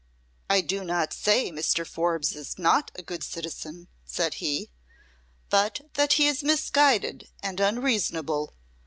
"I 0.49 0.61
do 0.61 0.83
not 0.83 1.13
say 1.13 1.51
Mr. 1.51 1.85
Forbes 1.85 2.35
is 2.35 2.57
not 2.57 2.89
a 2.95 3.03
good 3.03 3.23
citizen," 3.23 3.87
said 4.03 4.33
he, 4.41 4.71
"but 5.51 5.81
that 5.93 6.13
he 6.13 6.25
is 6.27 6.41
misguided 6.43 7.29
and 7.43 7.59
unreasonable. 7.59 8.55